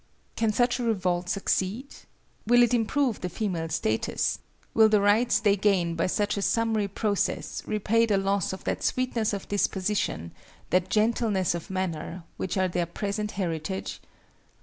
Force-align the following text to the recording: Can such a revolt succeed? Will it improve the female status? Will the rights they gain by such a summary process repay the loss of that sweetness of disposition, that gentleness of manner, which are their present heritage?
Can 0.35 0.51
such 0.51 0.79
a 0.79 0.83
revolt 0.83 1.29
succeed? 1.29 1.93
Will 2.47 2.63
it 2.63 2.73
improve 2.73 3.21
the 3.21 3.29
female 3.29 3.69
status? 3.69 4.39
Will 4.73 4.89
the 4.89 4.99
rights 4.99 5.39
they 5.39 5.55
gain 5.55 5.93
by 5.93 6.07
such 6.07 6.37
a 6.37 6.41
summary 6.41 6.87
process 6.87 7.61
repay 7.67 8.07
the 8.07 8.17
loss 8.17 8.51
of 8.51 8.63
that 8.63 8.81
sweetness 8.81 9.31
of 9.31 9.47
disposition, 9.47 10.31
that 10.71 10.89
gentleness 10.89 11.53
of 11.53 11.69
manner, 11.69 12.23
which 12.37 12.57
are 12.57 12.67
their 12.67 12.87
present 12.87 13.33
heritage? 13.33 13.99